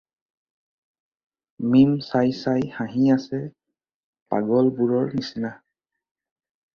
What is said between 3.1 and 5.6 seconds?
আছে পাগলবোৰৰ নিচিনা।